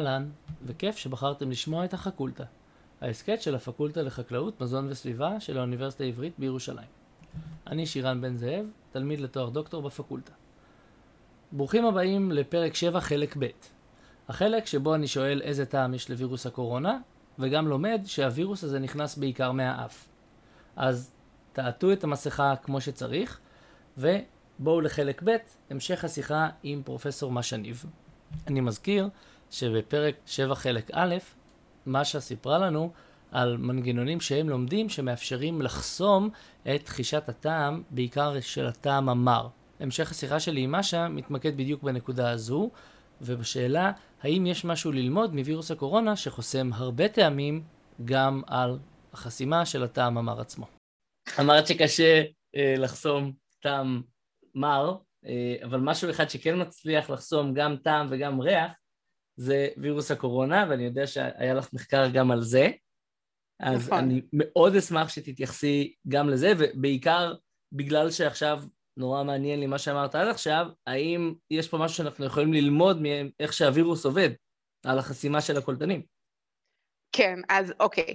[0.00, 0.30] אהלן,
[0.66, 2.44] וכיף שבחרתם לשמוע את החקולטה,
[3.00, 6.88] ההסכת של הפקולטה לחקלאות, מזון וסביבה של האוניברסיטה העברית בירושלים.
[7.66, 10.32] אני שירן בן זאב, תלמיד לתואר דוקטור בפקולטה.
[11.52, 13.46] ברוכים הבאים לפרק 7 חלק ב',
[14.28, 16.98] החלק שבו אני שואל איזה טעם יש לווירוס הקורונה,
[17.38, 20.08] וגם לומד שהווירוס הזה נכנס בעיקר מהאף.
[20.76, 21.12] אז
[21.52, 23.40] תעטו את המסכה כמו שצריך,
[23.98, 25.36] ובואו לחלק ב',
[25.70, 27.84] המשך השיחה עם פרופסור משה ניב.
[28.46, 29.08] אני מזכיר
[29.50, 31.16] שבפרק 7 חלק א',
[31.86, 32.92] משה סיפרה לנו
[33.32, 36.30] על מנגנונים שהם לומדים שמאפשרים לחסום
[36.74, 39.48] את תחישת הטעם, בעיקר של הטעם המר.
[39.80, 42.70] המשך השיחה שלי עם משה מתמקד בדיוק בנקודה הזו,
[43.20, 43.92] ובשאלה
[44.22, 47.62] האם יש משהו ללמוד מווירוס הקורונה שחוסם הרבה טעמים
[48.04, 48.78] גם על
[49.12, 50.66] החסימה של הטעם המר עצמו.
[51.40, 52.22] אמרת שקשה
[52.56, 54.02] אה, לחסום טעם
[54.54, 58.72] מר, אה, אבל משהו אחד שכן מצליח לחסום גם טעם וגם ריח,
[59.40, 62.68] זה וירוס הקורונה, ואני יודע שהיה לך מחקר גם על זה.
[63.60, 63.98] אז נכון.
[63.98, 67.34] אני מאוד אשמח שתתייחסי גם לזה, ובעיקר
[67.72, 68.62] בגלל שעכשיו
[68.96, 73.52] נורא מעניין לי מה שאמרת עד עכשיו, האם יש פה משהו שאנחנו יכולים ללמוד מאיך
[73.52, 74.30] שהווירוס עובד,
[74.86, 76.02] על החסימה של הקולטנים?
[77.12, 78.14] כן, אז אוקיי.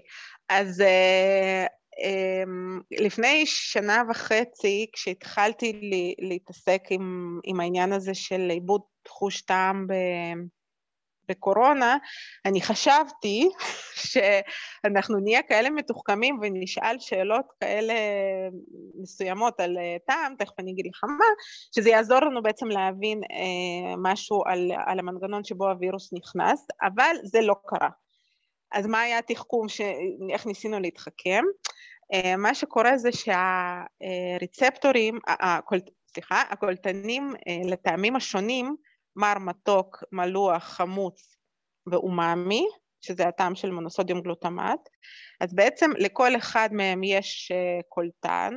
[0.50, 1.66] אז אה,
[2.04, 2.44] אה,
[2.92, 9.94] לפני שנה וחצי, כשהתחלתי להתעסק עם, עם העניין הזה של איבוד חוש טעם ב...
[11.30, 11.98] בקורונה,
[12.46, 13.50] אני חשבתי
[14.12, 17.94] שאנחנו נהיה כאלה מתוחכמים ונשאל שאלות כאלה
[19.02, 21.26] מסוימות על אה, טעם, תכף אני אגיד לך מה,
[21.76, 27.42] שזה יעזור לנו בעצם להבין אה, משהו על, על המנגנון שבו הווירוס נכנס, אבל זה
[27.42, 27.90] לא קרה.
[28.74, 29.82] אז מה היה התחכום, ש...
[30.34, 31.44] איך ניסינו להתחכם?
[32.14, 33.10] אה, מה שקורה זה
[34.42, 35.80] שהרצפטורים, הקול...
[36.08, 37.34] סליחה, הקולטנים
[37.66, 38.76] לטעמים השונים,
[39.16, 41.36] מר מתוק, מלוח, חמוץ
[41.92, 42.68] ואומאמי,
[43.02, 44.90] שזה הטעם של מונוסודיום גלוטמט,
[45.42, 48.54] אז בעצם לכל אחד מהם יש אה, קולטן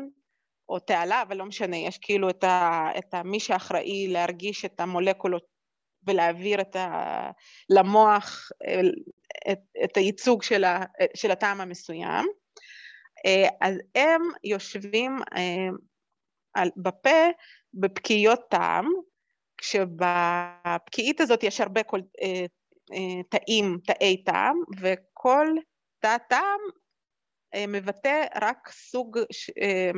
[0.68, 4.80] או תעלה, אבל לא משנה, יש כאילו את, ה, את ה, מי שאחראי להרגיש את
[4.80, 5.44] המולקולות
[6.06, 7.30] ולהעביר את ה,
[7.70, 8.48] למוח
[9.50, 12.26] את, את הייצוג של, ה, של הטעם המסוים.
[13.26, 17.28] אה, אז הם יושבים אה, בפה
[17.74, 18.86] בפקיעות טעם,
[19.58, 22.46] כשבפקיעית הזאת יש הרבה כל, אה,
[22.92, 25.46] אה, תאים, תאי טעם, וכל
[26.00, 26.60] תא טעם
[27.54, 29.18] אה, מבטא רק סוג
[29.60, 29.91] אה,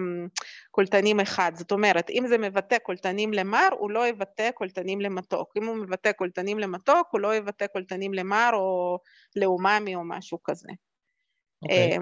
[0.70, 1.52] קולטנים אחד.
[1.54, 5.52] זאת אומרת, אם זה מבטא קולטנים למר, הוא לא יבטא קולטנים למתוק.
[5.56, 8.98] אם הוא מבטא קולטנים למתוק, הוא לא יבטא קולטנים למר או
[9.36, 10.68] לאוממי או משהו כזה.
[10.68, 11.62] Okay.
[11.62, 11.98] אוקיי.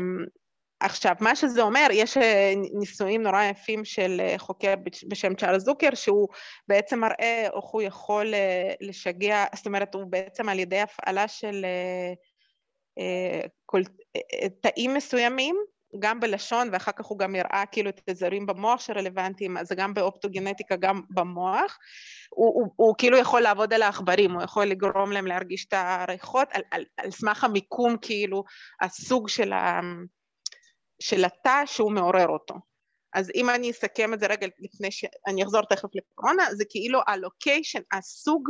[0.81, 4.75] עכשיו, מה שזה אומר, יש אה, ניסויים נורא יפים של אה, חוקר
[5.09, 6.28] בשם צ'ארלס זוקר, שהוא
[6.69, 11.66] בעצם מראה איך הוא יכול אה, לשגע, זאת אומרת, הוא בעצם על ידי הפעלה של
[14.61, 15.56] תאים מסוימים,
[15.99, 20.77] גם בלשון, ואחר כך הוא גם יראה כאילו את האזורים במוח שרלוונטיים, אז גם באופטוגנטיקה,
[20.77, 21.78] גם במוח.
[22.31, 26.49] הוא, הוא, הוא כאילו יכול לעבוד על העכברים, הוא יכול לגרום להם להרגיש את הריחות,
[26.53, 28.45] על, על, על סמך המיקום, כאילו,
[28.81, 29.81] הסוג של ה...
[31.00, 32.54] של התא שהוא מעורר אותו.
[33.14, 37.81] אז אם אני אסכם את זה רגע לפני שאני אחזור תכף לקורונה, זה כאילו הלוקיישן,
[37.92, 38.48] הסוג,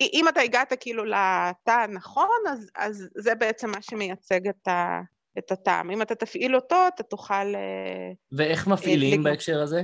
[0.00, 5.00] אם אתה הגעת כאילו לתא הנכון, אז, אז זה בעצם מה שמייצג את, ה,
[5.38, 5.90] את הטעם.
[5.90, 7.54] אם אתה תפעיל אותו, אתה תוכל...
[7.54, 9.24] אה, ואיך מפעילים לג...
[9.24, 9.82] בהקשר הזה?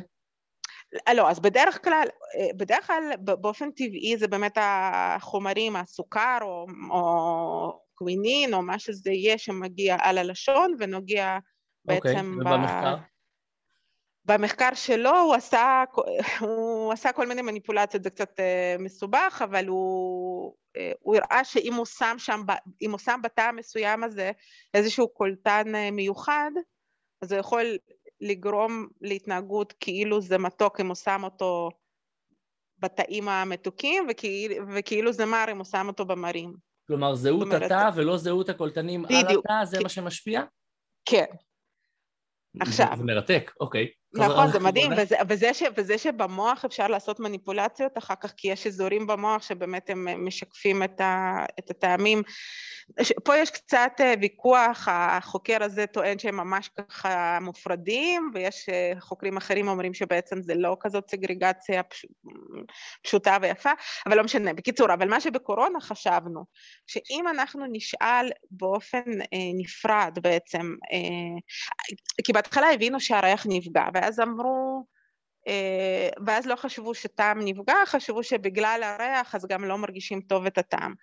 [1.14, 7.80] לא, אז בדרך כלל, אה, בדרך כלל באופן טבעי זה באמת החומרים, הסוכר או, או
[8.00, 11.38] קווינין או מה שזה יהיה שמגיע על הלשון ונוגע
[11.88, 12.38] אוקיי, בעצם...
[12.38, 12.96] אוקיי, ובמחקר?
[12.96, 13.10] ב...
[14.24, 15.84] במחקר שלו הוא עשה,
[16.40, 21.74] הוא עשה כל מיני מניפולציות, זה קצת uh, מסובך, אבל הוא, uh, הוא הראה שאם
[21.74, 22.40] הוא שם שם,
[22.82, 24.30] אם הוא שם בתא המסוים הזה
[24.74, 26.50] איזשהו קולטן uh, מיוחד,
[27.22, 27.64] אז הוא יכול
[28.20, 31.70] לגרום להתנהגות כאילו זה מתוק אם הוא שם אותו
[32.78, 36.69] בתאים המתוקים, וכאילו, וכאילו זה מר אם הוא שם אותו במרים.
[36.90, 39.22] כלומר, זהות אומרת, התא ולא זהות הקולטנים בדיוק.
[39.24, 39.80] על התא, זה.
[39.82, 40.42] מה שמשפיע?
[41.04, 41.24] כן.
[42.60, 42.86] עכשיו...
[42.96, 43.88] זה מרתק, אוקיי.
[44.14, 48.66] נכון, זה מדהים, וזה, וזה, ש, וזה שבמוח אפשר לעשות מניפולציות אחר כך, כי יש
[48.66, 52.22] אזורים במוח שבאמת הם משקפים את, ה, את הטעמים.
[53.24, 59.36] פה יש קצת אה, ויכוח, החוקר הזה טוען שהם ממש ככה מופרדים, ויש אה, חוקרים
[59.36, 62.06] אחרים אומרים שבעצם זה לא כזאת סגרגציה פש,
[63.02, 63.70] פשוטה ויפה,
[64.06, 64.52] אבל לא משנה.
[64.52, 66.44] בקיצור, אבל מה שבקורונה חשבנו,
[66.86, 71.38] שאם אנחנו נשאל באופן אה, נפרד בעצם, אה,
[72.24, 74.84] כי בהתחלה הבינו שהריח נפגע, ואז אמרו,
[75.48, 80.58] אה, ואז לא חשבו שטעם נפגע, חשבו שבגלל הריח אז גם לא מרגישים טוב את
[80.58, 80.94] הטעם.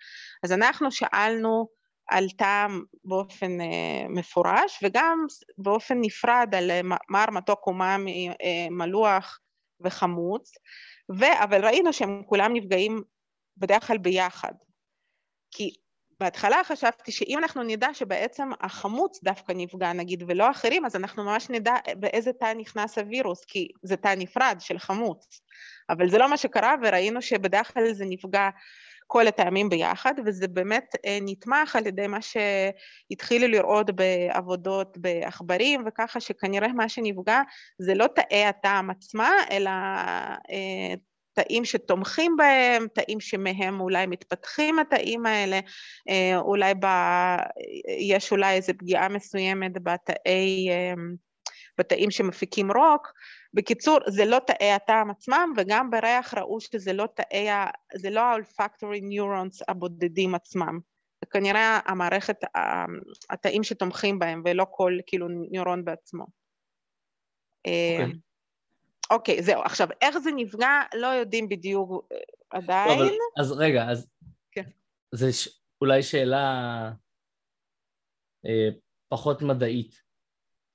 [0.44, 1.68] אז אנחנו שאלנו
[2.08, 5.26] על טעם באופן uh, מפורש, וגם
[5.58, 6.70] באופן נפרד על
[7.08, 7.72] מר מתוק uh,
[8.70, 9.40] מלוח
[9.80, 10.52] וחמוץ,
[11.18, 13.02] ו- אבל ראינו שהם כולם נפגעים
[13.56, 14.52] בדרך כלל ביחד.
[15.50, 15.74] כי
[16.20, 21.50] בהתחלה חשבתי שאם אנחנו נדע שבעצם החמוץ דווקא נפגע נגיד ולא אחרים, אז אנחנו ממש
[21.50, 25.40] נדע באיזה תא נכנס הווירוס, כי זה תא נפרד של חמוץ.
[25.90, 28.48] אבל זה לא מה שקרה וראינו שבדרך כלל זה נפגע
[29.06, 36.20] כל הטעמים ביחד, וזה באמת אה, נתמך על ידי מה שהתחילו לראות בעבודות בעכברים, וככה
[36.20, 37.40] שכנראה מה שנפגע
[37.78, 39.70] זה לא תאי הטעם עצמה, אלא
[40.50, 40.94] אה,
[41.38, 45.60] תאים שתומכים בהם, תאים שמהם אולי מתפתחים התאים האלה,
[46.08, 46.86] אה, אולי ב...
[47.98, 50.68] יש אולי איזו פגיעה מסוימת בתאי,
[51.78, 53.12] בתאים שמפיקים רוק,
[53.54, 57.48] בקיצור, זה לא תאי הטעם עצמם, וגם בריח ראו שזה לא תאי,
[57.94, 60.78] זה לא ה-olfactory neurons הבודדים עצמם.
[61.30, 62.36] כנראה המערכת,
[63.30, 66.24] התאים שתומכים בהם, ולא כל כאילו ניורון בעצמו.
[67.58, 68.27] אוקיי, okay.
[69.10, 69.62] אוקיי, זהו.
[69.62, 72.18] עכשיו, איך זה נפגע, לא יודעים בדיוק אה,
[72.50, 72.98] עדיין.
[72.98, 74.06] לא, אבל, אז רגע, אז...
[74.52, 74.62] כן.
[75.14, 75.48] זה ש...
[75.80, 76.44] אולי שאלה
[78.46, 78.68] אה,
[79.08, 80.08] פחות מדעית.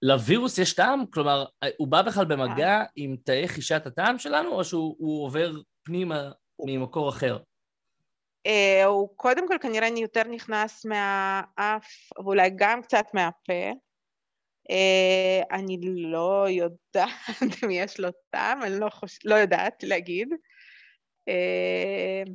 [0.01, 1.05] לווירוס יש טעם?
[1.05, 1.45] כלומר,
[1.77, 2.85] הוא בא בכלל במגע אה.
[2.95, 5.51] עם תאי חישת הטעם שלנו, או שהוא עובר
[5.83, 6.31] פנימה
[6.65, 7.37] ממקור אחר?
[8.47, 11.87] Uh, הוא קודם כל כנראה יותר נכנס מהאף,
[12.17, 13.71] ואולי גם קצת מהפה.
[14.71, 17.09] Uh, אני לא יודעת
[17.63, 19.19] אם יש לו טעם, אני לא, חוש...
[19.25, 20.27] לא יודעת להגיד.
[21.29, 22.29] Uh,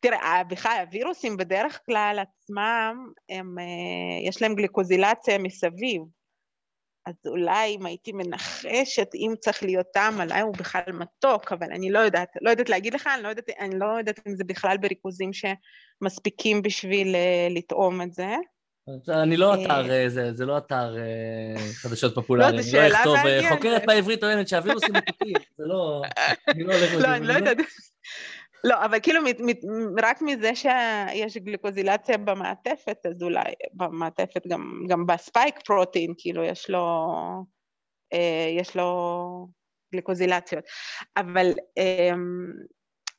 [0.00, 6.02] תראה, בכלל הווירוסים בדרך כלל עצמם, הם, uh, יש להם גליקוזילציה מסביב.
[7.06, 11.90] אז אולי אם הייתי מנחשת, אם צריך להיות טעם, אולי הוא בכלל מתוק, אבל אני
[11.90, 14.76] לא יודעת, לא יודעת להגיד לך, אני לא יודעת, אני לא יודעת אם זה בכלל
[14.76, 17.16] בריכוזים שמספיקים בשביל
[17.50, 18.34] לטעום את זה.
[19.08, 23.16] אני לא אתר, אה, זה, זה לא אתר אה, חדשות פופולרי, אני לא אכתוב,
[23.48, 26.02] חוקרת בעברית טוענת שהווירוסים מתוקים, זה לא,
[26.48, 27.56] אני לא הולך לא, אני לא יודעת.
[28.64, 29.20] לא, אבל כאילו
[30.02, 37.06] רק מזה שיש גליקוזילציה במעטפת, אז אולי במעטפת גם, גם בספייק פרוטין, כאילו יש לו,
[38.12, 39.48] אה, יש לו
[39.92, 40.64] גליקוזילציות.
[41.16, 42.10] אבל, אה,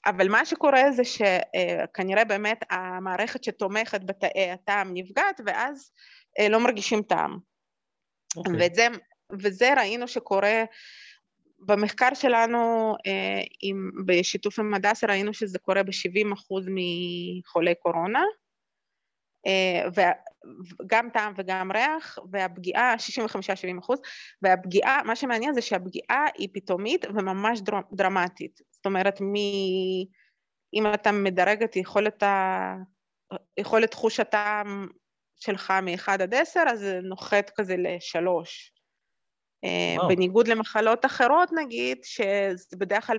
[0.09, 5.91] אבל מה שקורה זה שכנראה באמת המערכת שתומכת בתאי הטעם נפגעת, ואז
[6.39, 7.31] אה, לא מרגישים טעם.
[7.31, 8.37] Okay.
[8.37, 8.53] אוקיי.
[8.71, 8.87] וזה,
[9.41, 10.63] וזה ראינו שקורה
[11.59, 18.23] במחקר שלנו אה, עם, בשיתוף עם הדסה ראינו שזה קורה ב-70% מחולי קורונה,
[19.47, 19.89] אה,
[20.83, 22.95] וגם טעם וגם ריח, והפגיעה,
[23.89, 23.95] 65-70
[24.41, 27.61] והפגיעה, מה שמעניין זה שהפגיעה היא פתאומית וממש
[27.91, 28.61] דרמטית.
[28.87, 29.33] אומרת, מ...
[30.73, 32.75] אם אתה מדרג את יכולת, ה...
[33.57, 34.87] יכולת חוש הטעם
[35.35, 38.73] שלך מ-1 עד 10, אז זה נוחת כזה לשלוש.
[39.97, 40.07] וואו.
[40.07, 43.17] בניגוד למחלות אחרות נגיד, שזה בדרך כלל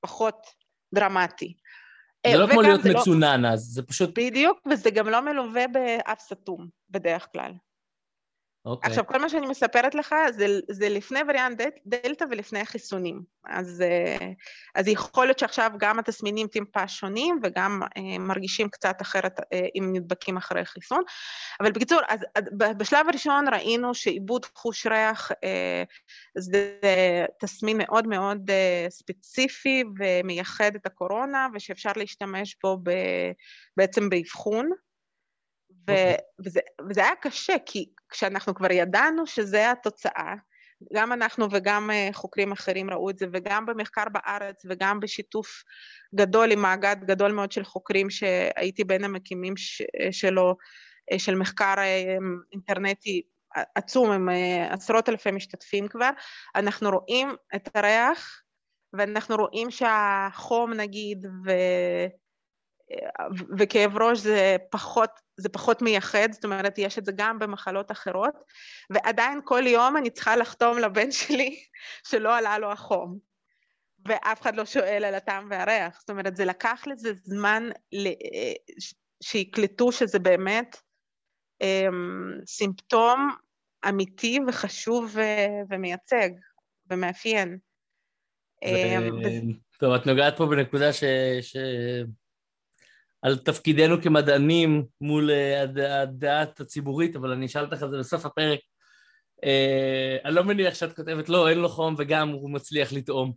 [0.00, 0.46] פחות
[0.94, 1.56] דרמטי.
[2.26, 4.18] זה לא כמו להיות לא- מצונן אז, זה פשוט...
[4.18, 7.52] בדיוק, וזה גם לא מלווה באף סתום בדרך כלל.
[8.66, 8.88] אוקיי.
[8.90, 13.22] עכשיו, כל מה שאני מספרת לך זה, זה לפני וריאנט דלתא ולפני החיסונים.
[13.46, 14.28] אז, אה,
[14.74, 19.90] אז יכול להיות שעכשיו גם התסמינים טיפה שונים וגם אה, מרגישים קצת אחרת אה, אם
[19.92, 21.02] נדבקים אחרי חיסון.
[21.60, 22.20] אבל בקיצור, אז,
[22.76, 25.32] בשלב הראשון ראינו שעיבוד חוש ריח
[26.38, 26.78] זה
[27.40, 28.50] תסמין מאוד מאוד
[28.88, 32.78] ספציפי ומייחד את הקורונה, ושאפשר להשתמש בו
[33.76, 34.70] בעצם באבחון.
[35.90, 36.22] ו- okay.
[36.44, 40.34] וזה, וזה היה קשה, כי כשאנחנו כבר ידענו שזה התוצאה,
[40.94, 45.62] גם אנחנו וגם אה, חוקרים אחרים ראו את זה, וגם במחקר בארץ וגם בשיתוף
[46.14, 49.54] גדול עם מאגד גדול מאוד של חוקרים שהייתי בין המקימים
[50.00, 50.56] אה, שלו,
[51.12, 51.74] אה, של מחקר
[52.52, 53.22] אינטרנטי
[53.74, 54.28] עצום עם
[54.70, 56.10] עשרות אלפי משתתפים כבר,
[56.54, 58.42] אנחנו רואים את הריח
[58.92, 61.50] ואנחנו רואים שהחום נגיד ו...
[63.58, 68.34] וכאב ראש זה פחות, זה פחות מייחד, זאת אומרת, יש את זה גם במחלות אחרות,
[68.90, 71.62] ועדיין כל יום אני צריכה לחתום לבן שלי
[72.08, 73.18] שלא עלה לו החום,
[74.06, 77.68] ואף אחד לא שואל על הטעם והריח, זאת אומרת, זה לקח לזה זמן
[79.22, 80.76] שיקלטו שזה באמת
[81.60, 83.30] אמ, סימפטום
[83.88, 85.16] אמיתי וחשוב
[85.68, 86.30] ומייצג
[86.90, 87.58] ומאפיין.
[88.62, 91.04] אמ, טוב, את נוגעת פה בנקודה ש...
[93.22, 95.62] על תפקידנו כמדענים מול אה,
[96.02, 98.58] הדעת הציבורית, אבל אני אשאל אותך את זה בסוף הפרק.
[99.44, 103.32] Uh, אני לא מניח שאת כותבת, לא, אין לו חום וגם הוא מצליח לטעום.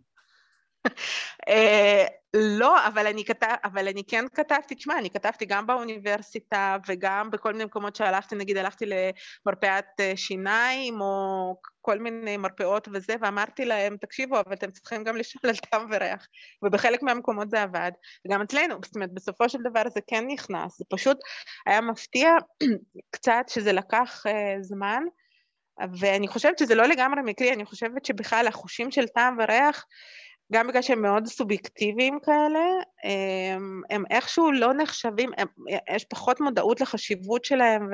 [2.34, 7.52] לא, אבל אני, כתב, אבל אני כן כתבתי, תשמע, אני כתבתי גם באוניברסיטה וגם בכל
[7.52, 13.96] מיני מקומות שהלכתי, נגיד הלכתי למרפאת אה, שיניים או כל מיני מרפאות וזה, ואמרתי להם,
[13.96, 16.26] תקשיבו, אבל אתם צריכים גם לשאול על טעם וריח,
[16.62, 17.92] ובחלק מהמקומות זה עבד,
[18.26, 21.18] וגם אצלנו, זאת אומרת, בסופו של דבר זה כן נכנס, זה פשוט
[21.66, 22.30] היה מפתיע
[23.14, 25.02] קצת שזה לקח uh, זמן,
[26.00, 29.84] ואני חושבת שזה לא לגמרי מקרי, אני חושבת שבכלל החושים של טעם וריח,
[30.52, 32.60] גם בגלל שהם מאוד סובייקטיביים כאלה,
[33.04, 35.46] הם, הם איכשהו לא נחשבים, הם,
[35.94, 37.88] יש פחות מודעות לחשיבות שלהם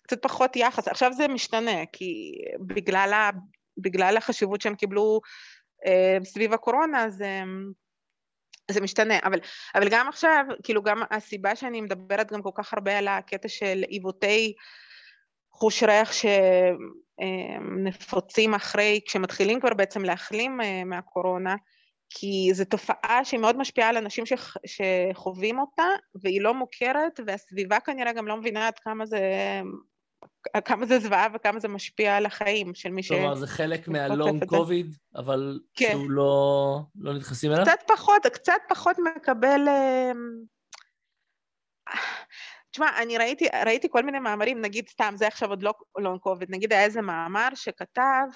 [0.00, 0.88] וקצת פחות יחס.
[0.88, 2.32] עכשיו זה משתנה, כי
[2.66, 3.30] בגלל, ה,
[3.78, 5.20] בגלל החשיבות שהם קיבלו
[5.86, 7.40] אה, סביב הקורונה, זה,
[8.70, 9.14] זה משתנה.
[9.24, 9.38] אבל,
[9.74, 13.82] אבל גם עכשיו, כאילו גם הסיבה שאני מדברת גם כל כך הרבה על הקטע של
[13.88, 14.54] עיוותי
[15.52, 16.12] חוש ריח
[17.20, 21.56] שנפוצים אחרי, כשמתחילים כבר בעצם להחלים אה, מהקורונה,
[22.10, 25.86] כי זו תופעה שהיא מאוד משפיעה על אנשים שח, שחווים אותה,
[26.22, 29.20] והיא לא מוכרת, והסביבה כנראה גם לא מבינה עד כמה זה,
[30.64, 33.08] כמה זה זוועה וכמה זה משפיע על החיים של מי ש...
[33.08, 35.90] כלומר, זה חלק מהלונג קוביד, אבל כן.
[35.90, 37.64] שהוא לא, לא נכנסים אליו?
[37.64, 39.68] קצת פחות, קצת פחות מקבל...
[42.70, 46.20] אה, תשמע, אני ראיתי, ראיתי כל מיני מאמרים, נגיד סתם, זה עכשיו עוד לא לונג
[46.20, 48.26] קוביד, נגיד היה איזה מאמר שכתב,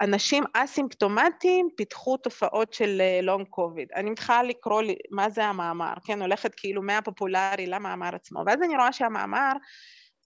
[0.00, 3.88] אנשים אסימפטומטיים פיתחו תופעות של לונג uh, קוביד.
[3.94, 8.76] אני מתחילה לקרוא לי מה זה המאמר, כן, הולכת כאילו מהפופולרי למאמר עצמו, ואז אני
[8.76, 9.52] רואה שהמאמר,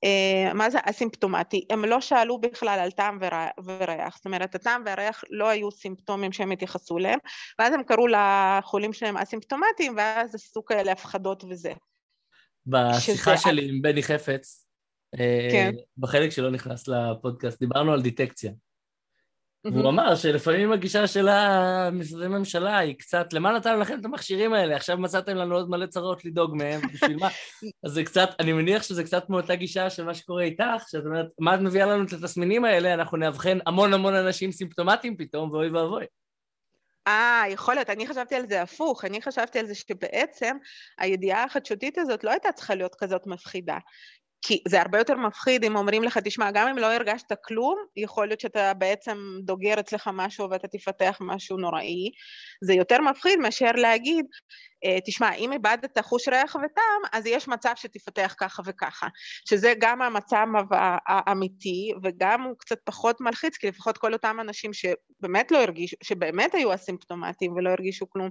[0.04, 1.66] uh, מה זה אסימפטומטי?
[1.70, 3.18] הם לא שאלו בכלל על טעם
[3.64, 7.18] וריח, זאת אומרת, הטעם והריח לא היו סימפטומים שהם התייחסו אליהם,
[7.58, 11.72] ואז הם קראו לחולים שלהם אסימפטומטיים, ואז עשו כאלה הפחדות וזה.
[12.66, 13.50] בשיחה שזה...
[13.50, 14.66] שלי עם בני חפץ,
[15.20, 15.70] אה, כן.
[15.98, 18.52] בחלק שלא נכנס לפודקאסט, דיברנו על דיטקציה.
[19.64, 24.76] והוא אמר שלפעמים הגישה של המשרדי ממשלה היא קצת, למה נתנו לכם את המכשירים האלה?
[24.76, 27.28] עכשיו מצאתם לנו עוד מלא צרות לדאוג מהם, בשביל מה?
[27.84, 31.26] אז זה קצת, אני מניח שזה קצת מאותה גישה של מה שקורה איתך, שאת אומרת,
[31.38, 32.94] מה את מביאה לנו את התסמינים האלה?
[32.94, 36.04] אנחנו נאבחן המון המון אנשים סימפטומטיים פתאום, ואוי ואבוי.
[37.06, 40.56] אה, יכול להיות, אני חשבתי על זה הפוך, אני חשבתי על זה שבעצם
[40.98, 43.78] הידיעה החדשותית הזאת לא הייתה צריכה להיות כזאת מפחידה.
[44.42, 48.26] כי זה הרבה יותר מפחיד אם אומרים לך, תשמע, גם אם לא הרגשת כלום, יכול
[48.26, 52.10] להיות שאתה בעצם דוגר אצלך משהו ואתה תפתח משהו נוראי.
[52.64, 54.26] זה יותר מפחיד מאשר להגיד,
[54.84, 59.08] אה, תשמע, אם איבדת חוש ריח וטעם, אז יש מצב שתפתח ככה וככה.
[59.48, 60.46] שזה גם המצב
[61.06, 66.54] האמיתי, וגם הוא קצת פחות מלחיץ, כי לפחות כל אותם אנשים שבאמת לא הרגישו, שבאמת
[66.54, 68.30] היו אסימפטומטיים ולא הרגישו כלום,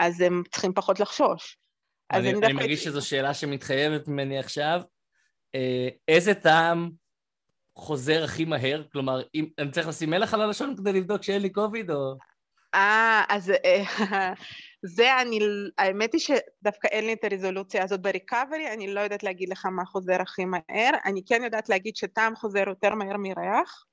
[0.00, 1.56] אז הם צריכים פחות לחשוש.
[2.12, 4.82] אני, אני, אני מרגיש שזו שאלה שמתחייבת ממני עכשיו.
[5.54, 6.90] אה, איזה טעם
[7.76, 8.82] חוזר הכי מהר?
[8.92, 12.14] כלומר, אם, אני צריך לשים מלח על הלשון כדי לבדוק שאין לי קוביד, או...
[12.74, 13.82] אה, אז אה,
[14.96, 15.38] זה אני,
[15.78, 19.84] האמת היא שדווקא אין לי את הרזולוציה הזאת בריקאברי, אני לא יודעת להגיד לך מה
[19.84, 23.84] חוזר הכי מהר, אני כן יודעת להגיד שטעם חוזר יותר מהר מריח.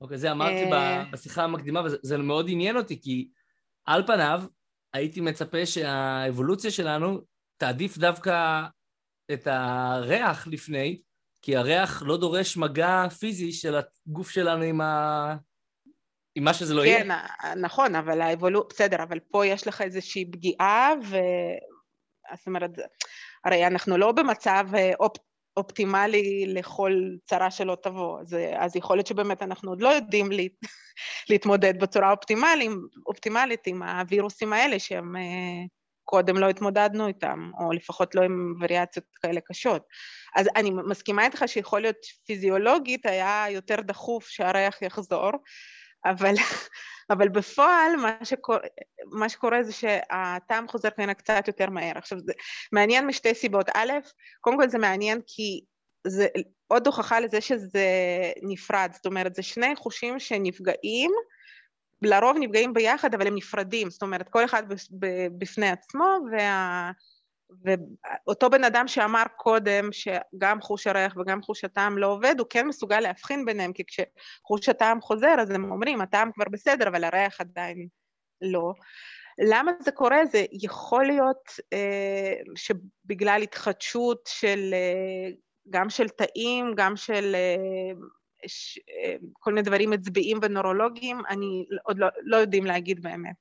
[0.00, 3.28] אוקיי, זה אמרתי אה, בשיחה המקדימה, וזה מאוד עניין אותי, כי
[3.84, 4.42] על פניו
[4.92, 7.20] הייתי מצפה שהאבולוציה שלנו
[7.56, 8.62] תעדיף דווקא
[9.32, 11.00] את הריח לפני,
[11.42, 13.74] כי הריח לא דורש מגע פיזי של
[14.06, 15.36] הגוף שלנו עם, ה...
[16.34, 17.04] עם מה שזה לא כן, יהיה.
[17.42, 21.16] כן, נכון, אבל האבולוציה, בסדר, אבל פה יש לך איזושהי פגיעה, ו...
[22.36, 22.70] זאת אומרת,
[23.44, 25.16] הרי אנחנו לא במצב אה, אופ...
[25.56, 26.92] אופטימלי לכל
[27.24, 30.42] צרה שלא תבוא, אז, אז יכול להיות שבאמת אנחנו עוד לא יודעים לה...
[31.30, 32.70] להתמודד בצורה אופטימלית,
[33.06, 35.16] אופטימלית עם הווירוסים האלה שהם...
[36.04, 39.82] קודם לא התמודדנו איתם, או לפחות לא עם וריאציות כאלה קשות.
[40.36, 45.30] אז אני מסכימה איתך שיכול להיות פיזיולוגית היה יותר דחוף שהריח יחזור,
[46.04, 46.34] אבל,
[47.12, 48.58] אבל בפועל מה שקורה,
[49.12, 51.98] מה שקורה זה שהטעם חוזר כנראה קצת יותר מהר.
[51.98, 52.32] עכשיו זה
[52.72, 53.68] מעניין משתי סיבות.
[53.74, 53.92] א',
[54.40, 55.60] קודם כל זה מעניין כי
[56.06, 56.26] זה
[56.68, 57.86] עוד הוכחה לזה שזה
[58.42, 61.10] נפרד, זאת אומרת זה שני חושים שנפגעים
[62.02, 64.62] לרוב נפגעים ביחד, אבל הם נפרדים, זאת אומרת, כל אחד
[65.38, 66.90] בפני עצמו, וה...
[67.64, 72.66] ואותו בן אדם שאמר קודם שגם חוש הריח וגם חוש הטעם לא עובד, הוא כן
[72.66, 77.40] מסוגל להבחין ביניהם, כי כשחוש הטעם חוזר, אז הם אומרים, הטעם כבר בסדר, אבל הריח
[77.40, 77.86] עדיין
[78.42, 78.72] לא.
[79.38, 80.26] למה זה קורה?
[80.26, 85.30] זה יכול להיות אה, שבגלל התחדשות של, אה,
[85.70, 87.92] גם של תאים, גם של אה,
[88.44, 93.36] אה, כל מיני דברים מצביעים ונורולוגיים, אני עוד לא, לא יודעים להגיד באמת.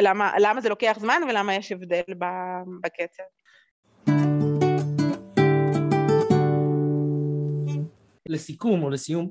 [0.00, 2.02] למה, למה זה לוקח זמן ולמה יש הבדל
[2.82, 3.22] בקצב.
[8.28, 9.30] לסיכום או לסיום,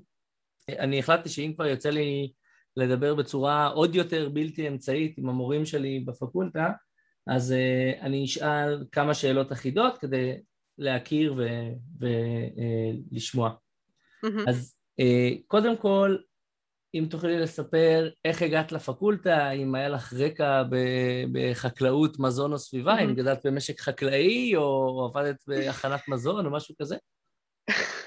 [0.69, 2.31] אני החלטתי שאם כבר יוצא לי
[2.77, 6.71] לדבר בצורה עוד יותר בלתי אמצעית עם המורים שלי בפקולטה,
[7.27, 10.37] אז uh, אני אשאל כמה שאלות אחידות כדי
[10.77, 11.35] להכיר
[11.99, 13.49] ולשמוע.
[14.25, 14.49] Mm-hmm.
[14.49, 16.17] אז uh, קודם כל,
[16.95, 20.63] אם תוכלי לספר איך הגעת לפקולטה, אם היה לך רקע
[21.31, 26.95] בחקלאות, מזון או סביבה, אם גדלת במשק חקלאי או עבדת בהכנת מזון או משהו כזה?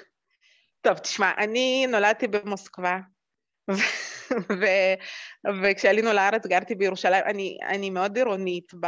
[0.85, 2.99] טוב, תשמע, אני נולדתי במוסקבה,
[4.61, 4.95] ו-
[5.63, 8.87] וכשעלינו לארץ גרתי בירושלים, אני, אני מאוד עירונית ב,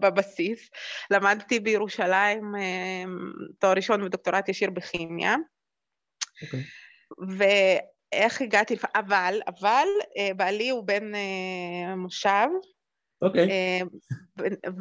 [0.00, 0.70] בבסיס.
[1.10, 3.04] למדתי בירושלים אה,
[3.58, 5.36] תואר ראשון ודוקטורט ישיר בכימיה.
[6.42, 6.46] Okay.
[6.46, 6.64] אוקיי.
[7.38, 9.86] ואיך הגעתי, אבל, אבל
[10.18, 12.46] אה, בעלי הוא בן אה, מושב.
[13.22, 13.48] אוקיי.
[13.48, 13.84] Okay.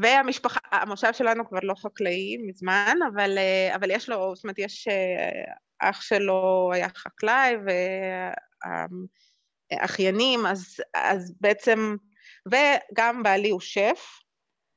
[0.01, 3.37] והמשפחה, המושב שלנו כבר לא חקלאי מזמן, אבל,
[3.75, 4.87] אבל יש לו, זאת אומרת, יש,
[5.79, 7.55] אח שלו היה חקלאי,
[9.71, 11.95] והאחיינים, אז, אז בעצם,
[12.51, 14.23] וגם בעלי הוא שף,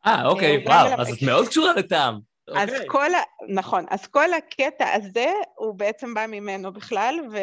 [0.07, 2.21] אה, אוקיי, וואו, אז את מאוד קשורה לטעם.
[2.55, 2.87] אז אוקיי.
[2.89, 3.23] כל ה...
[3.49, 7.37] נכון, אז כל הקטע הזה הוא בעצם בא ממנו בכלל, ו...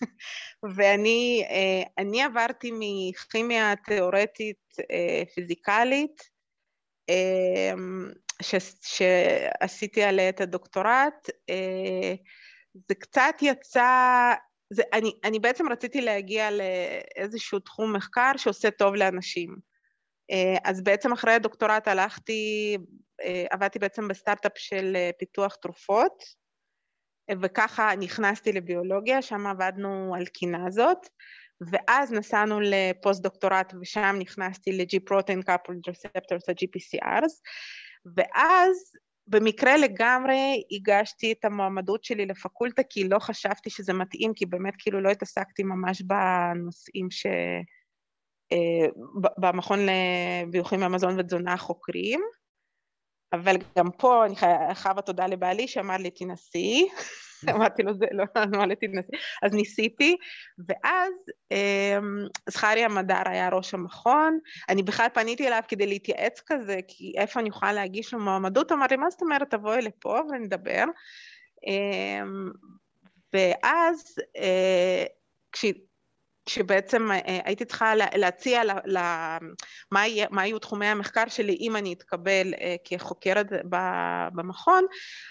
[0.76, 6.22] ואני אה, עברתי מכימיה תיאורטית אה, פיזיקלית,
[7.10, 7.72] אה,
[8.42, 8.54] ש...
[8.82, 11.30] שעשיתי עליה את הדוקטורט,
[12.88, 14.32] זה קצת יצא,
[14.70, 19.69] זה, אני, אני בעצם רציתי להגיע לאיזשהו תחום מחקר שעושה טוב לאנשים.
[20.30, 22.76] אה, אז בעצם אחרי הדוקטורט הלכתי,
[23.22, 26.24] אה, עבדתי בעצם בסטארט-אפ של אה, פיתוח תרופות,
[27.42, 31.08] וככה נכנסתי לביולוגיה, שם עבדנו על קינזות,
[31.70, 37.32] ואז נסענו לפוסט-דוקטורט ושם נכנסתי ל-G-Protein Coupled Receptors, ה-GPCRs,
[38.16, 38.92] ואז
[39.26, 45.00] במקרה לגמרי הגשתי את המועמדות שלי לפקולטה, כי לא חשבתי שזה מתאים, כי באמת כאילו
[45.00, 47.26] לא התעסקתי ממש בנושאים ש...
[48.52, 48.86] אה,
[49.38, 52.20] במכון לביוכימיה מזון ותזונה חוקרים,
[53.32, 54.34] אבל גם פה אני
[54.74, 56.88] חייבה תודה לבעלי שאמר לי תנסי,
[57.50, 60.16] אמרתי לו זה לא, אמר לי תנסי, אז ניסיתי,
[60.68, 61.12] ואז
[61.50, 67.40] אמ, זכריה מדר היה ראש המכון, אני בכלל פניתי אליו כדי להתייעץ כזה, כי איפה
[67.40, 69.50] אני יכולה להגיש לו מועמדות, אמר לי מה זאת אומרת?
[69.50, 70.84] תבואי לפה ונדבר,
[71.66, 72.50] אמ,
[73.32, 75.04] ואז אה,
[76.48, 78.98] שבעצם אה, הייתי צריכה להציע ל, ל,
[79.92, 83.46] מה, יהיה, מה היו תחומי המחקר שלי אם אני אתקבל אה, כחוקרת
[84.34, 84.84] במכון,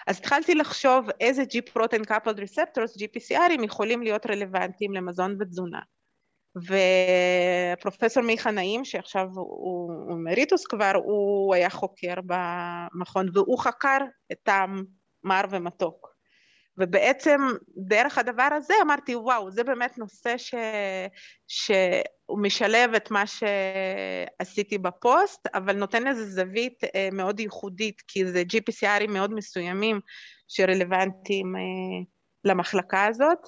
[0.08, 5.80] אז התחלתי לחשוב איזה G-Protein Coupled Receptors, GPCRים, יכולים להיות רלוונטיים למזון ותזונה.
[7.78, 13.98] ופרופסור מיכה נעים, שעכשיו הוא מריטוס כבר, הוא היה חוקר במכון, והוא חקר
[14.32, 14.84] את טעם
[15.24, 16.09] מר ומתוק.
[16.80, 17.42] ובעצם
[17.78, 20.56] דרך הדבר הזה אמרתי, וואו, זה באמת נושא ש...
[21.48, 28.44] שהוא משלב את מה שעשיתי בפוסט, אבל נותן איזו זווית אה, מאוד ייחודית, כי זה
[28.54, 30.00] GPCRים מאוד מסוימים
[30.48, 31.62] שרלוונטיים אה,
[32.44, 33.40] למחלקה הזאת.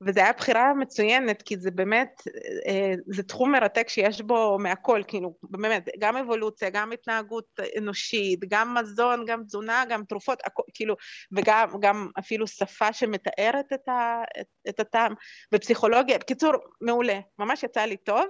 [0.00, 2.22] וזו הייתה בחירה מצוינת, כי זה באמת,
[2.66, 8.74] אה, זה תחום מרתק שיש בו מהכל, כאילו, באמת, גם אבולוציה, גם התנהגות אנושית, גם
[8.74, 10.96] מזון, גם תזונה, גם תרופות, הכ, כאילו,
[11.32, 15.14] וגם גם אפילו שפה שמתארת את, ה, את, את הטעם,
[15.54, 18.24] ופסיכולוגיה, בקיצור, מעולה, ממש יצא לי טוב,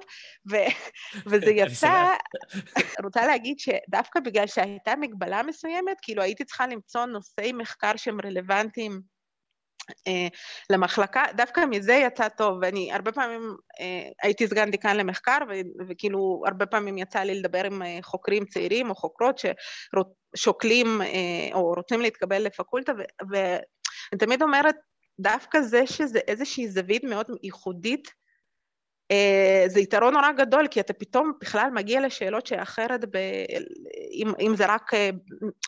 [0.51, 0.57] ו,
[1.31, 2.15] וזה יצא,
[3.05, 9.16] רוצה להגיד שדווקא בגלל שהייתה מגבלה מסוימת, כאילו הייתי צריכה למצוא נושאי מחקר שהם רלוונטיים
[10.71, 15.39] למחלקה, דווקא מזה יצא טוב, ואני הרבה פעמים אה, הייתי סגן דיקן למחקר,
[15.89, 19.41] וכאילו הרבה פעמים יצא לי לדבר עם אה, חוקרים צעירים או חוקרות
[20.37, 21.01] ששוקלים
[21.53, 22.93] או רוצים להתקבל לפקולטה,
[23.31, 24.77] ואני תמיד אומרת,
[25.21, 28.09] דווקא זה שזה איזושהי זווית מאוד ייחודית
[29.11, 33.19] אה, זה יתרון נורא גדול, כי אתה פתאום בכלל מגיע לשאלות שאחרת, ב,
[34.13, 34.91] אם, אם זה רק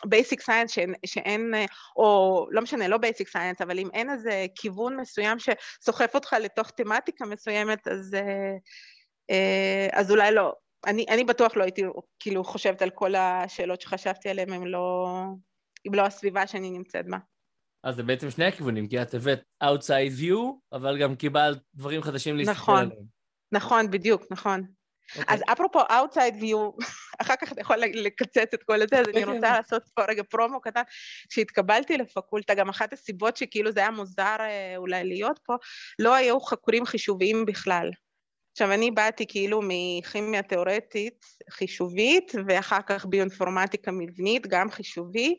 [0.05, 4.09] basic uh, science שאין, שאין, uh, או לא משנה, לא basic science, אבל אם אין
[4.09, 8.17] איזה כיוון מסוים שסוחף אותך לתוך תמטיקה מסוימת, אז,
[9.31, 9.33] uh,
[9.93, 10.53] אז אולי לא.
[10.85, 11.83] אני, אני בטוח לא הייתי
[12.19, 15.07] כאילו חושבת על כל השאלות שחשבתי עליהן, אם לא,
[15.87, 17.17] אם לא הסביבה שאני נמצאת בה.
[17.83, 20.37] אז זה בעצם שני הכיוונים, כי את הבאת outside view,
[20.73, 22.79] אבל גם קיבלת דברים חדשים להסתכל נכון.
[22.79, 23.03] עליהם.
[23.51, 24.78] נכון, בדיוק, נכון.
[25.09, 25.19] Okay.
[25.19, 25.35] אוקיי.
[25.35, 26.85] אז אפרופו outside view,
[27.21, 30.61] אחר כך אתה יכול לקצץ את כל הזה, אז אני רוצה לעשות פה רגע פרומו
[30.61, 30.81] קטן.
[31.29, 35.55] כשהתקבלתי לפקולטה, גם אחת הסיבות שכאילו זה היה מוזר אה, אולי להיות פה,
[35.99, 37.89] לא היו חקורים חישוביים בכלל.
[38.51, 45.35] עכשיו, אני באתי כאילו מכימיה תיאורטית חישובית, ואחר כך ביואינפורמטיקה מבנית, גם חישובי,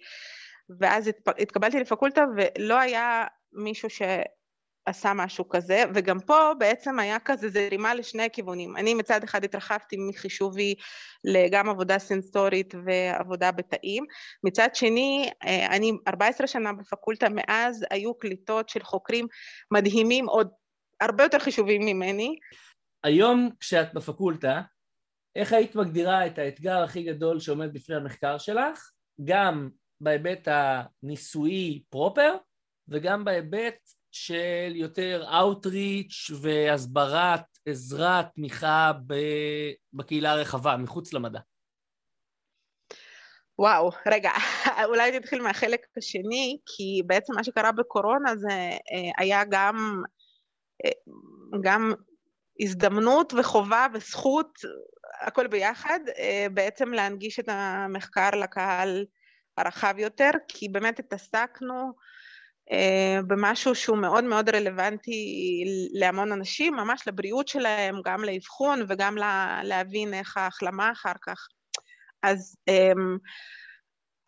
[0.80, 4.02] ואז התקבלתי לפקולטה ולא היה מישהו ש...
[4.90, 8.76] עשה משהו כזה, וגם פה בעצם היה כזה זרימה לשני הכיוונים.
[8.76, 10.74] אני מצד אחד התרחבתי מחישובי
[11.24, 14.04] לגם עבודה סנסורית ועבודה בתאים,
[14.44, 19.26] מצד שני, אה, אני 14 שנה בפקולטה, מאז היו קליטות של חוקרים
[19.70, 20.50] מדהימים, עוד
[21.00, 22.36] הרבה יותר חישובים ממני.
[23.04, 24.62] היום כשאת בפקולטה,
[25.36, 28.90] איך היית מגדירה את האתגר הכי גדול שעומד בפני המחקר שלך,
[29.24, 29.68] גם
[30.00, 32.36] בהיבט הניסויי פרופר,
[32.88, 33.78] וגם בהיבט
[34.12, 38.92] של יותר Outreach והסברת עזרה, תמיכה
[39.92, 41.40] בקהילה הרחבה, מחוץ למדע.
[43.58, 44.30] וואו, רגע,
[44.88, 50.02] אולי נתחיל מהחלק השני, כי בעצם מה שקרה בקורונה זה אה, היה גם,
[50.84, 50.90] אה,
[51.62, 51.92] גם
[52.60, 54.58] הזדמנות וחובה וזכות,
[55.20, 59.04] הכל ביחד, אה, בעצם להנגיש את המחקר לקהל
[59.56, 61.92] הרחב יותר, כי באמת התעסקנו
[63.26, 69.16] במשהו שהוא מאוד מאוד רלוונטי להמון אנשים, ממש לבריאות שלהם, גם לאבחון וגם
[69.62, 71.46] להבין איך ההחלמה אחר כך.
[72.22, 73.16] אז, אמ,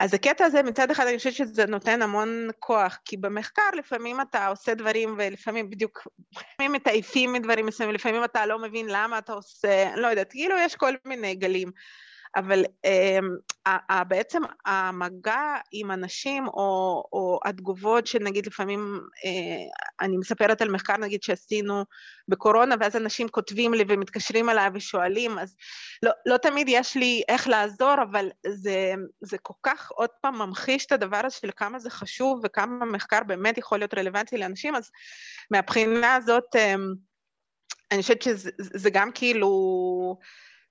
[0.01, 4.47] אז הקטע הזה מצד אחד אני חושבת שזה נותן המון כוח, כי במחקר לפעמים אתה
[4.47, 9.97] עושה דברים ולפעמים בדיוק, לפעמים מתעייפים מדברים מסוימים, לפעמים אתה לא מבין למה אתה עושה,
[9.97, 11.71] לא יודעת, כאילו יש כל מיני גלים.
[12.37, 20.71] אבל אה, בעצם המגע עם אנשים או, או התגובות שנגיד לפעמים, אה, אני מספרת על
[20.71, 21.85] מחקר נגיד שעשינו
[22.29, 25.57] בקורונה ואז אנשים כותבים לי ומתקשרים אליי ושואלים, אז
[26.03, 30.87] לא, לא תמיד יש לי איך לעזור, אבל זה, זה כל כך עוד פעם ממחיש
[30.87, 34.91] את הדבר הזה של כמה זה חשוב וכמה מחקר באמת יכול להיות רלוונטי לאנשים, אז
[35.51, 36.75] מהבחינה הזאת אה,
[37.93, 39.49] אני חושבת שזה גם כאילו,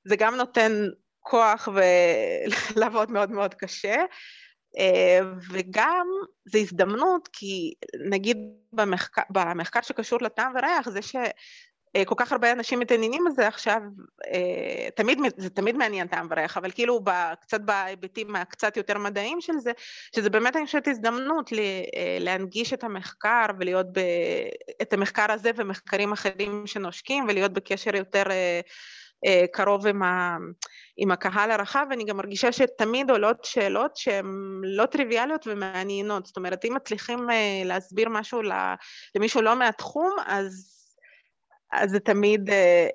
[0.05, 0.71] זה גם נותן
[1.21, 1.69] כוח
[2.75, 3.95] ולעבוד מאוד מאוד קשה.
[4.77, 6.07] אה, וגם
[6.45, 7.73] זו הזדמנות, כי
[8.09, 8.37] נגיד
[8.73, 11.25] במחקר, במחקר שקשור לטעם וריח, זה שכל
[11.95, 13.81] אה, כך הרבה אנשים מתעניינים בזה עכשיו,
[14.33, 17.01] אה, תמיד, זה תמיד מעניין טעם וריח, אבל כאילו
[17.41, 19.71] קצת בהיבטים הקצת יותר מדעיים של זה,
[20.15, 21.49] שזה באמת אני חושבת הזדמנות
[22.19, 23.99] להנגיש את המחקר ולהיות, ב,
[24.81, 28.23] את המחקר הזה ומחקרים אחרים שנושקים ולהיות בקשר יותר
[29.53, 30.37] קרוב עם, ה,
[30.97, 36.25] עם הקהל הרחב, ואני גם מרגישה שתמיד עולות שאלות שהן לא טריוויאליות ומעניינות.
[36.25, 38.41] זאת אומרת, אם מצליחים אה, להסביר משהו
[39.15, 40.71] למישהו לא מהתחום, אז,
[41.73, 42.87] אז זה תמיד אה,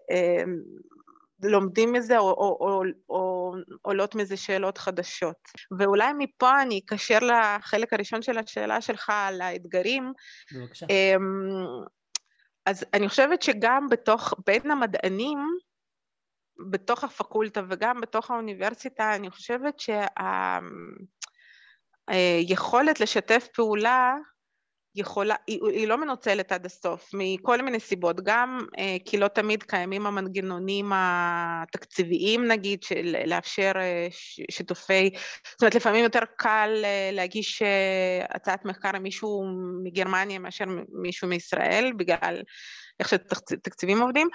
[1.42, 5.48] לומדים מזה או, או, או, או עולות מזה שאלות חדשות.
[5.78, 10.12] ואולי מפה אני אקשר לחלק הראשון של השאלה שלך על האתגרים.
[10.54, 10.86] בבקשה.
[12.66, 15.38] אז אני חושבת שגם בתוך, בין המדענים,
[16.70, 19.74] בתוך הפקולטה וגם בתוך האוניברסיטה, אני חושבת
[22.10, 24.14] שהיכולת לשתף פעולה
[24.96, 29.62] יכולה, היא, היא לא מנוצלת עד הסוף, מכל מיני סיבות, גם אה, כי לא תמיד
[29.62, 34.08] קיימים המנגנונים התקציביים נגיד, של לאפשר אה,
[34.50, 35.10] שיתופי,
[35.50, 37.62] זאת אומרת לפעמים יותר קל אה, להגיש
[38.30, 39.44] הצעת מחקר למישהו
[39.84, 40.64] מגרמניה מאשר
[41.02, 42.42] מישהו מישראל, בגלל
[43.00, 44.28] איך שתקציבים עובדים,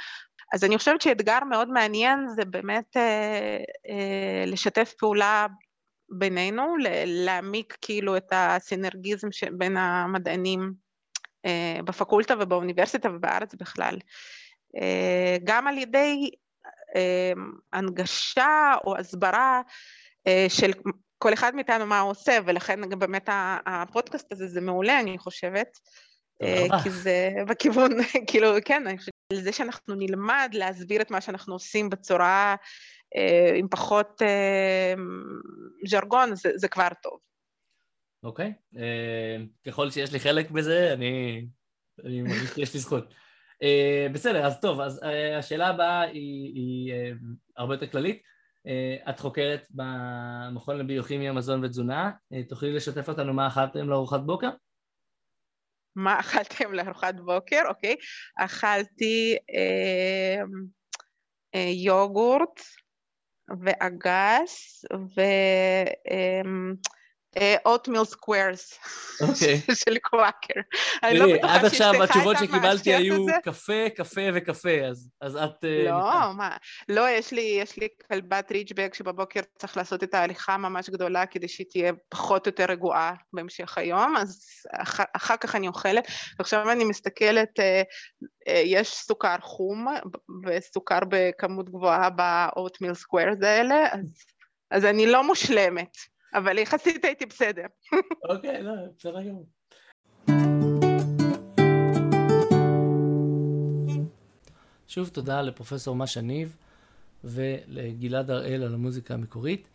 [0.53, 3.57] אז אני חושבת שאתגר מאוד מעניין זה באמת אה,
[3.89, 5.47] אה, לשתף פעולה
[6.09, 10.73] בינינו, להעמיק כאילו את הסינרגיזם בין המדענים
[11.45, 13.97] אה, בפקולטה ובאוניברסיטה ובארץ בכלל.
[14.81, 16.29] אה, גם על ידי
[16.95, 17.31] אה,
[17.73, 19.61] הנגשה או הסברה
[20.27, 20.71] אה, של
[21.17, 23.29] כל אחד מאיתנו מה הוא עושה, ולכן גם באמת
[23.65, 25.77] הפודקאסט הזה זה מעולה, אני חושבת.
[26.83, 27.91] כי זה בכיוון,
[28.27, 32.55] כאילו, כן, אני חושבת לזה שאנחנו נלמד להסביר את מה שאנחנו עושים בצורה
[33.15, 34.93] אה, עם פחות אה,
[35.87, 37.19] ז'רגון, זה, זה כבר טוב.
[38.23, 38.79] אוקיי, okay.
[38.79, 41.45] אה, ככל שיש לי חלק בזה, אני,
[42.05, 43.13] אני מרגיש שיש לי זכות.
[43.63, 47.11] אה, בסדר, אז טוב, אז אה, השאלה הבאה היא, היא אה,
[47.57, 48.21] הרבה יותר כללית.
[48.67, 54.49] אה, את חוקרת במכון לביוכימיה, מזון ותזונה, אה, תוכלי לשתף אותנו מה אכלתם לארוחת בוקר?
[55.95, 57.62] מה אכלתם לארוחת בוקר?
[57.67, 57.95] אוקיי.
[58.38, 60.43] אכלתי אה,
[61.56, 62.62] אה, יוגורט
[63.62, 65.21] ואגס ו...
[66.12, 66.41] אה,
[67.65, 68.79] Oatmeal Squares
[69.83, 70.60] של Quaker.
[71.03, 74.69] אני לא בטוחה עד עכשיו התשובות שקיבלתי היו קפה, קפה וקפה,
[75.21, 75.65] אז את...
[75.65, 76.57] אה, לא, מה,
[76.89, 77.31] לא, יש
[77.77, 82.49] לי כלבת רידג'בק שבבוקר צריך לעשות את ההליכה ממש גדולה כדי שהיא תהיה פחות או
[82.49, 84.45] יותר רגועה בהמשך היום, אז
[85.15, 86.07] אחר כך אני אוכלת.
[86.39, 87.81] ועכשיו אני מסתכלת, אה,
[88.47, 89.87] אה, יש סוכר חום
[90.45, 93.85] וסוכר בכמות גבוהה ב Oatmeal Squares האלה,
[94.71, 96.11] אז אני לא מושלמת.
[96.33, 97.65] אבל יחסית הייתי בסדר.
[98.29, 99.45] אוקיי, לא, בסדר גמור.
[104.87, 106.55] שוב תודה לפרופסור משה ניב
[107.23, 109.67] ולגלעד הראל על המוזיקה המקורית,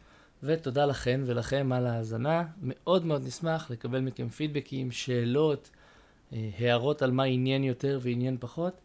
[0.42, 2.44] ותודה לכן ולכם על ההאזנה.
[2.62, 5.70] מאוד מאוד נשמח לקבל מכם פידבקים, שאלות,
[6.32, 8.80] אה, הערות על מה עניין יותר ועניין פחות,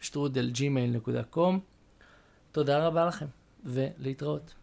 [0.00, 0.50] שטרודל.
[2.52, 3.26] תודה רבה לכם,
[3.64, 4.50] ולהתראות.